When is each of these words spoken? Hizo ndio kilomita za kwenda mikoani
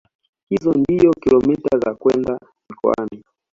Hizo 0.49 0.73
ndio 0.73 1.11
kilomita 1.13 1.79
za 1.85 1.93
kwenda 1.95 2.39
mikoani 2.69 3.23